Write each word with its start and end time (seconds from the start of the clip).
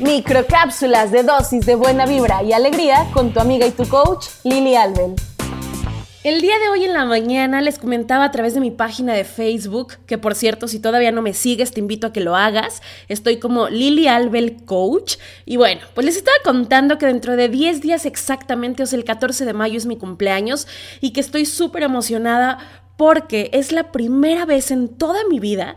Microcápsulas 0.00 1.12
de 1.12 1.22
dosis 1.22 1.66
de 1.66 1.76
buena 1.76 2.04
vibra 2.04 2.42
y 2.42 2.52
alegría 2.52 3.06
con 3.12 3.32
tu 3.32 3.38
amiga 3.38 3.64
y 3.64 3.70
tu 3.70 3.88
coach, 3.88 4.26
Lili 4.42 4.74
Albel. 4.74 5.14
El 6.24 6.40
día 6.40 6.58
de 6.58 6.68
hoy 6.68 6.84
en 6.84 6.94
la 6.94 7.04
mañana 7.04 7.60
les 7.60 7.78
comentaba 7.78 8.24
a 8.24 8.30
través 8.32 8.54
de 8.54 8.60
mi 8.60 8.72
página 8.72 9.12
de 9.12 9.22
Facebook, 9.22 9.98
que 10.06 10.18
por 10.18 10.34
cierto, 10.34 10.66
si 10.66 10.80
todavía 10.80 11.12
no 11.12 11.22
me 11.22 11.32
sigues, 11.32 11.70
te 11.70 11.78
invito 11.78 12.08
a 12.08 12.12
que 12.12 12.20
lo 12.20 12.34
hagas. 12.34 12.82
Estoy 13.08 13.38
como 13.38 13.68
Lili 13.68 14.08
Albel 14.08 14.64
Coach. 14.64 15.16
Y 15.44 15.58
bueno, 15.58 15.82
pues 15.94 16.06
les 16.06 16.16
estaba 16.16 16.36
contando 16.42 16.98
que 16.98 17.06
dentro 17.06 17.36
de 17.36 17.48
10 17.48 17.80
días 17.80 18.04
exactamente, 18.04 18.82
o 18.82 18.86
sea, 18.86 18.98
el 18.98 19.04
14 19.04 19.44
de 19.44 19.52
mayo 19.52 19.76
es 19.76 19.86
mi 19.86 19.96
cumpleaños 19.96 20.66
y 21.00 21.12
que 21.12 21.20
estoy 21.20 21.46
súper 21.46 21.84
emocionada 21.84 22.58
porque 22.96 23.50
es 23.52 23.72
la 23.72 23.92
primera 23.92 24.44
vez 24.44 24.70
en 24.70 24.88
toda 24.88 25.20
mi 25.28 25.40
vida 25.40 25.74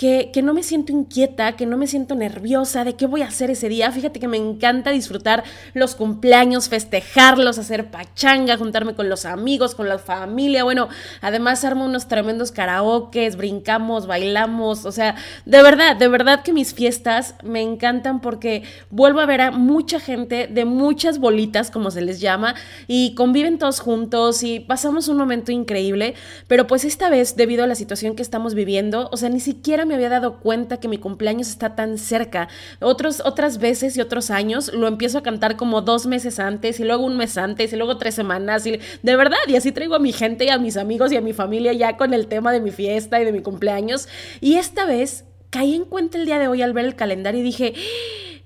que, 0.00 0.40
no 0.42 0.54
me 0.54 0.62
siento 0.62 0.92
inquieta, 0.92 1.56
que 1.56 1.66
no 1.66 1.76
me 1.76 1.86
siento 1.86 2.14
nerviosa 2.14 2.84
de 2.84 2.94
qué 2.94 3.06
voy 3.06 3.20
a 3.20 3.26
hacer 3.26 3.50
ese 3.50 3.68
día. 3.68 3.92
Fíjate 3.92 4.18
que 4.18 4.28
me 4.28 4.38
encanta 4.38 4.92
disfrutar 4.92 5.44
los 5.74 5.94
cumpleaños, 5.94 6.70
festejarlos, 6.70 7.58
hacer 7.58 7.90
pachanga, 7.90 8.56
juntarme 8.56 8.94
con 8.94 9.10
los 9.10 9.26
amigos, 9.26 9.74
con 9.74 9.90
la 9.90 9.98
familia. 9.98 10.64
Bueno, 10.64 10.88
además 11.20 11.66
armo 11.66 11.84
unos 11.84 12.08
tremendos 12.08 12.50
karaokes, 12.50 13.36
brincamos, 13.36 14.06
bailamos. 14.06 14.86
O 14.86 14.92
sea, 14.92 15.16
de 15.44 15.62
verdad, 15.62 15.96
de 15.96 16.08
verdad 16.08 16.42
que 16.42 16.54
mis 16.54 16.72
fiestas 16.72 17.34
me 17.44 17.60
encantan 17.60 18.22
porque 18.22 18.62
vuelvo 18.88 19.20
a 19.20 19.26
ver 19.26 19.42
a 19.42 19.50
mucha 19.50 20.00
gente 20.00 20.46
de 20.46 20.64
muchas 20.64 21.18
bolitas, 21.18 21.70
como 21.70 21.90
se 21.90 22.00
les 22.00 22.20
llama, 22.20 22.54
y 22.86 23.14
conviven 23.16 23.58
todos 23.58 23.80
juntos 23.80 24.44
y 24.44 24.60
pasamos 24.60 25.08
un 25.08 25.18
momento 25.18 25.52
increíble. 25.52 26.14
Pero 26.48 26.66
pues 26.66 26.86
esta 26.86 27.10
vez, 27.10 27.36
debido 27.36 27.64
a 27.64 27.66
la 27.66 27.74
situación 27.74 28.16
que 28.16 28.22
estamos 28.22 28.54
viviendo, 28.54 29.10
o 29.12 29.18
sea, 29.18 29.28
ni 29.28 29.40
siquiera 29.40 29.84
me 29.90 29.96
había 29.96 30.08
dado 30.08 30.38
cuenta 30.38 30.78
que 30.78 30.88
mi 30.88 30.98
cumpleaños 30.98 31.48
está 31.48 31.74
tan 31.74 31.98
cerca. 31.98 32.48
Otros, 32.80 33.20
otras 33.24 33.58
veces 33.58 33.96
y 33.96 34.00
otros 34.00 34.30
años 34.30 34.72
lo 34.72 34.86
empiezo 34.86 35.18
a 35.18 35.22
cantar 35.22 35.56
como 35.56 35.82
dos 35.82 36.06
meses 36.06 36.38
antes 36.38 36.78
y 36.78 36.84
luego 36.84 37.04
un 37.04 37.16
mes 37.16 37.36
antes 37.36 37.72
y 37.72 37.76
luego 37.76 37.98
tres 37.98 38.14
semanas. 38.14 38.64
Y 38.66 38.78
de 39.02 39.16
verdad, 39.16 39.38
y 39.48 39.56
así 39.56 39.72
traigo 39.72 39.96
a 39.96 39.98
mi 39.98 40.12
gente 40.12 40.44
y 40.44 40.48
a 40.48 40.58
mis 40.58 40.76
amigos 40.76 41.10
y 41.10 41.16
a 41.16 41.20
mi 41.20 41.32
familia 41.32 41.72
ya 41.72 41.96
con 41.96 42.14
el 42.14 42.28
tema 42.28 42.52
de 42.52 42.60
mi 42.60 42.70
fiesta 42.70 43.20
y 43.20 43.24
de 43.24 43.32
mi 43.32 43.42
cumpleaños. 43.42 44.08
Y 44.40 44.54
esta 44.54 44.86
vez 44.86 45.24
caí 45.50 45.74
en 45.74 45.84
cuenta 45.84 46.18
el 46.18 46.26
día 46.26 46.38
de 46.38 46.46
hoy 46.46 46.62
al 46.62 46.72
ver 46.72 46.84
el 46.84 46.94
calendario 46.94 47.40
y 47.40 47.44
dije, 47.44 47.74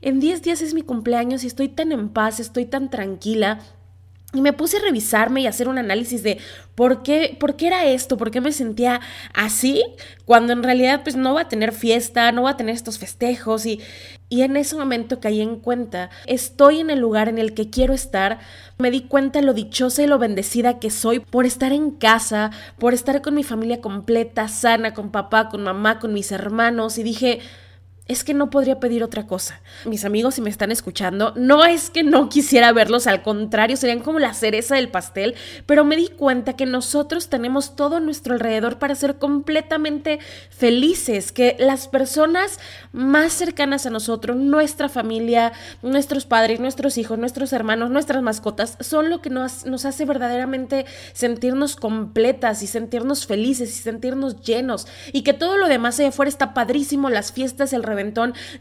en 0.01 0.21
10 0.21 0.43
días 0.43 0.63
es 0.63 0.73
mi 0.73 0.83
cumpleaños 0.83 1.45
y 1.45 1.47
estoy 1.47 1.69
tan 1.69 1.93
en 1.93 2.09
paz, 2.09 2.41
estoy 2.41 2.65
tan 2.65 2.91
tranquila. 2.91 3.61
Y 4.35 4.41
me 4.41 4.53
puse 4.53 4.79
a 4.79 4.81
revisarme 4.81 5.41
y 5.41 5.47
hacer 5.47 5.69
un 5.69 5.79
análisis 5.79 6.23
de 6.23 6.39
por 6.75 7.03
qué, 7.03 7.37
por 7.39 7.57
qué 7.57 7.69
era 7.69 7.85
esto, 7.87 8.17
por 8.17 8.31
qué 8.31 8.41
me 8.41 8.53
sentía 8.53 9.01
así, 9.33 9.85
cuando 10.25 10.53
en 10.53 10.63
realidad 10.63 11.03
pues 11.05 11.17
no 11.17 11.35
va 11.35 11.43
a 11.43 11.49
tener 11.49 11.73
fiesta, 11.73 12.33
no 12.33 12.43
va 12.43 12.51
a 12.51 12.57
tener 12.57 12.75
estos 12.75 12.99
festejos 12.99 13.65
y, 13.65 13.81
y 14.29 14.43
en 14.43 14.57
ese 14.57 14.75
momento 14.75 15.21
caí 15.21 15.41
en 15.41 15.57
cuenta, 15.61 16.11
estoy 16.27 16.81
en 16.81 16.91
el 16.91 16.99
lugar 16.99 17.29
en 17.29 17.39
el 17.39 17.55
que 17.55 17.71
quiero 17.71 17.95
estar, 17.95 18.41
me 18.77 18.91
di 18.91 19.03
cuenta 19.03 19.41
lo 19.41 19.55
dichosa 19.55 20.03
y 20.03 20.09
lo 20.09 20.19
bendecida 20.19 20.81
que 20.81 20.91
soy 20.91 21.21
por 21.21 21.47
estar 21.47 21.73
en 21.73 21.93
casa, 21.93 22.51
por 22.79 22.93
estar 22.93 23.23
con 23.23 23.35
mi 23.35 23.45
familia 23.45 23.81
completa, 23.81 24.49
sana, 24.49 24.95
con 24.95 25.11
papá, 25.13 25.49
con 25.49 25.63
mamá, 25.63 26.01
con 26.01 26.13
mis 26.13 26.33
hermanos 26.33 26.99
y 26.99 27.05
dije, 27.05 27.41
es 28.07 28.23
que 28.23 28.35
no 28.35 28.51
podría 28.51 28.81
pedir 28.81 29.03
otra 29.03 29.27
cosa. 29.27 29.61
Mis 29.87 30.05
amigos, 30.05 30.35
si 30.35 30.43
me 30.43 30.51
están 30.51 30.71
escuchando, 30.71 31.33
no 31.37 31.65
es 31.65 31.89
que 31.89 32.03
no 32.03 32.29
quisiera 32.29 32.71
verlos, 32.73 33.07
al 33.07 33.23
contrario, 33.23 33.79
serían 33.79 34.01
como 34.01 34.19
la 34.19 34.35
cereza 34.35 34.75
del 34.75 34.91
pastel, 34.91 35.35
pero 35.65 35.85
me 35.85 35.97
di 35.97 36.09
cuenta 36.09 36.53
que 36.55 36.67
nosotros 36.67 37.29
tenemos 37.29 37.77
todo 37.77 37.97
a 37.97 38.01
nuestro 38.01 38.35
alrededor 38.35 38.79
para 38.79 38.95
ser 38.95 39.17
completamente 39.17 40.19
felices, 40.51 41.33
que 41.33 41.57
las 41.59 41.89
personas 41.89 42.61
más 42.93 43.33
cercanas 43.33 43.87
a 43.87 43.91
nosotros, 43.91 44.37
nuestra 44.37 44.91
familia, 44.91 45.53
nuestros 45.83 46.27
padres, 46.27 46.61
nuestros 46.61 46.99
hijos, 46.99 47.19
nuestros 47.19 47.55
hermanos, 47.55 47.91
nuestras 47.91 48.23
mascotas, 48.23 48.77
son 48.81 49.09
lo 49.09 49.23
que 49.23 49.31
nos, 49.31 49.65
hace 49.85 50.05
verdaderamente 50.05 50.85
sentirnos 51.15 51.77
completas 51.77 52.63
y 52.63 52.67
sentirnos 52.67 53.27
felices 53.27 53.71
y 53.71 53.83
sentirnos 53.83 54.43
llenos, 54.43 54.87
y 55.13 55.23
que 55.23 55.33
todo 55.33 55.57
lo 55.57 55.69
demás 55.69 55.99
allá 55.99 56.11
afuera 56.11 56.29
está 56.29 56.53
padrísimo, 56.53 57.09
las 57.09 57.33
fiestas, 57.33 57.73
el 57.73 57.83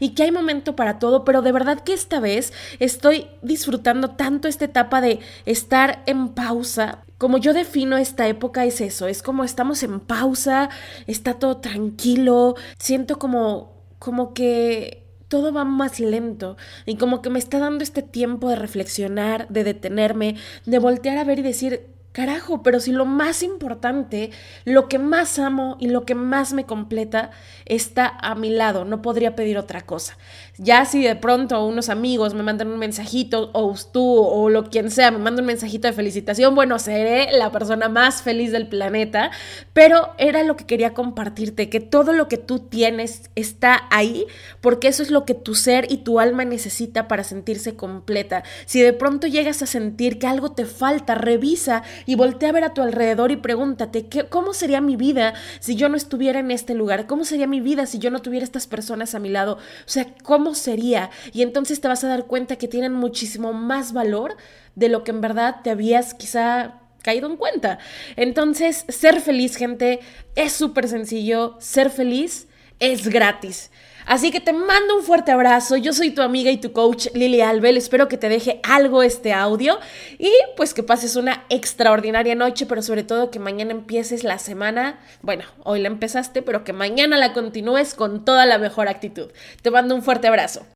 y 0.00 0.10
que 0.10 0.22
hay 0.22 0.32
momento 0.32 0.76
para 0.76 0.98
todo, 0.98 1.24
pero 1.24 1.42
de 1.42 1.52
verdad 1.52 1.80
que 1.80 1.92
esta 1.92 2.20
vez 2.20 2.52
estoy 2.78 3.26
disfrutando 3.42 4.10
tanto 4.10 4.48
esta 4.48 4.64
etapa 4.64 5.00
de 5.00 5.20
estar 5.46 6.02
en 6.06 6.30
pausa. 6.30 7.04
Como 7.18 7.38
yo 7.38 7.52
defino 7.52 7.96
esta 7.96 8.26
época 8.28 8.64
es 8.64 8.80
eso, 8.80 9.06
es 9.06 9.22
como 9.22 9.44
estamos 9.44 9.82
en 9.82 10.00
pausa, 10.00 10.68
está 11.06 11.34
todo 11.34 11.58
tranquilo, 11.58 12.54
siento 12.78 13.18
como 13.18 13.74
como 13.98 14.34
que 14.34 15.04
todo 15.28 15.52
va 15.52 15.64
más 15.64 15.98
lento 15.98 16.56
y 16.84 16.96
como 16.96 17.22
que 17.22 17.30
me 17.30 17.38
está 17.38 17.58
dando 17.58 17.82
este 17.82 18.02
tiempo 18.02 18.50
de 18.50 18.56
reflexionar, 18.56 19.48
de 19.48 19.64
detenerme, 19.64 20.36
de 20.66 20.78
voltear 20.78 21.16
a 21.16 21.24
ver 21.24 21.38
y 21.38 21.42
decir, 21.42 21.93
Carajo, 22.14 22.62
pero 22.62 22.78
si 22.78 22.92
lo 22.92 23.06
más 23.06 23.42
importante, 23.42 24.30
lo 24.64 24.88
que 24.88 25.00
más 25.00 25.40
amo 25.40 25.76
y 25.80 25.88
lo 25.88 26.04
que 26.04 26.14
más 26.14 26.52
me 26.52 26.64
completa 26.64 27.32
está 27.64 28.06
a 28.06 28.36
mi 28.36 28.50
lado, 28.50 28.84
no 28.84 29.02
podría 29.02 29.34
pedir 29.34 29.58
otra 29.58 29.80
cosa. 29.80 30.16
Ya 30.56 30.84
si 30.84 31.02
de 31.02 31.16
pronto 31.16 31.66
unos 31.66 31.88
amigos 31.88 32.32
me 32.32 32.44
mandan 32.44 32.68
un 32.68 32.78
mensajito, 32.78 33.50
o 33.52 33.74
tú, 33.92 34.00
o 34.00 34.48
lo 34.48 34.70
quien 34.70 34.92
sea, 34.92 35.10
me 35.10 35.18
manda 35.18 35.40
un 35.40 35.48
mensajito 35.48 35.88
de 35.88 35.92
felicitación, 35.92 36.54
bueno, 36.54 36.78
seré 36.78 37.32
la 37.32 37.50
persona 37.50 37.88
más 37.88 38.22
feliz 38.22 38.52
del 38.52 38.68
planeta, 38.68 39.32
pero 39.72 40.12
era 40.16 40.44
lo 40.44 40.54
que 40.54 40.66
quería 40.66 40.94
compartirte, 40.94 41.68
que 41.68 41.80
todo 41.80 42.12
lo 42.12 42.28
que 42.28 42.36
tú 42.36 42.60
tienes 42.60 43.28
está 43.34 43.88
ahí, 43.90 44.24
porque 44.60 44.86
eso 44.86 45.02
es 45.02 45.10
lo 45.10 45.24
que 45.24 45.34
tu 45.34 45.56
ser 45.56 45.90
y 45.90 45.96
tu 45.96 46.20
alma 46.20 46.44
necesita 46.44 47.08
para 47.08 47.24
sentirse 47.24 47.74
completa. 47.74 48.44
Si 48.66 48.80
de 48.80 48.92
pronto 48.92 49.26
llegas 49.26 49.62
a 49.62 49.66
sentir 49.66 50.20
que 50.20 50.28
algo 50.28 50.52
te 50.52 50.64
falta, 50.64 51.16
revisa 51.16 51.82
y 52.06 52.14
voltea 52.14 52.50
a 52.50 52.52
ver 52.52 52.64
a 52.64 52.74
tu 52.74 52.82
alrededor 52.82 53.30
y 53.30 53.36
pregúntate, 53.36 54.06
¿qué, 54.06 54.24
¿cómo 54.24 54.52
sería 54.52 54.80
mi 54.80 54.96
vida 54.96 55.34
si 55.60 55.76
yo 55.76 55.88
no 55.88 55.96
estuviera 55.96 56.40
en 56.40 56.50
este 56.50 56.74
lugar? 56.74 57.06
¿Cómo 57.06 57.24
sería 57.24 57.46
mi 57.46 57.60
vida 57.60 57.86
si 57.86 57.98
yo 57.98 58.10
no 58.10 58.22
tuviera 58.22 58.44
estas 58.44 58.66
personas 58.66 59.14
a 59.14 59.18
mi 59.18 59.28
lado? 59.28 59.54
O 59.54 59.58
sea, 59.88 60.06
¿cómo 60.22 60.54
sería? 60.54 61.10
Y 61.32 61.42
entonces 61.42 61.80
te 61.80 61.88
vas 61.88 62.04
a 62.04 62.08
dar 62.08 62.26
cuenta 62.26 62.56
que 62.56 62.68
tienen 62.68 62.92
muchísimo 62.92 63.52
más 63.52 63.92
valor 63.92 64.36
de 64.74 64.88
lo 64.88 65.04
que 65.04 65.10
en 65.10 65.20
verdad 65.20 65.56
te 65.62 65.70
habías 65.70 66.14
quizá 66.14 66.80
caído 67.02 67.28
en 67.28 67.36
cuenta. 67.36 67.78
Entonces, 68.16 68.84
ser 68.88 69.20
feliz, 69.20 69.56
gente, 69.56 70.00
es 70.34 70.52
súper 70.52 70.88
sencillo. 70.88 71.56
Ser 71.60 71.90
feliz 71.90 72.48
es 72.92 73.08
gratis. 73.08 73.70
Así 74.06 74.30
que 74.30 74.40
te 74.40 74.52
mando 74.52 74.96
un 74.96 75.02
fuerte 75.02 75.32
abrazo. 75.32 75.76
Yo 75.76 75.94
soy 75.94 76.10
tu 76.10 76.20
amiga 76.20 76.50
y 76.50 76.58
tu 76.58 76.72
coach 76.72 77.06
Lili 77.14 77.40
Albel. 77.40 77.78
Espero 77.78 78.06
que 78.06 78.18
te 78.18 78.28
deje 78.28 78.60
algo 78.62 79.02
este 79.02 79.32
audio 79.32 79.78
y 80.18 80.30
pues 80.56 80.74
que 80.74 80.82
pases 80.82 81.16
una 81.16 81.44
extraordinaria 81.48 82.34
noche, 82.34 82.66
pero 82.66 82.82
sobre 82.82 83.02
todo 83.02 83.30
que 83.30 83.38
mañana 83.38 83.70
empieces 83.70 84.22
la 84.22 84.38
semana. 84.38 85.00
Bueno, 85.22 85.44
hoy 85.64 85.80
la 85.80 85.88
empezaste, 85.88 86.42
pero 86.42 86.64
que 86.64 86.74
mañana 86.74 87.16
la 87.16 87.32
continúes 87.32 87.94
con 87.94 88.26
toda 88.26 88.44
la 88.44 88.58
mejor 88.58 88.88
actitud. 88.88 89.30
Te 89.62 89.70
mando 89.70 89.94
un 89.94 90.02
fuerte 90.02 90.28
abrazo. 90.28 90.66